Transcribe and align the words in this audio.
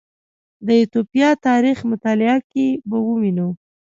د 0.65 0.67
ایتوپیا 0.79 1.29
تاریخ 1.47 1.77
مطالعه 1.91 2.37
کې 2.51 2.67
به 2.89 2.97
ووینو 3.05 3.49